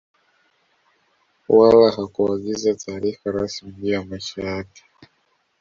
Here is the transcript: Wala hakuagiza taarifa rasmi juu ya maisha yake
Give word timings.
Wala 1.49 1.87
hakuagiza 1.95 2.73
taarifa 2.75 3.31
rasmi 3.31 3.71
juu 3.71 3.87
ya 3.91 4.03
maisha 4.03 4.41
yake 4.41 4.83